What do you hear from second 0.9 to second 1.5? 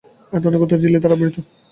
দ্বারা আবৃত।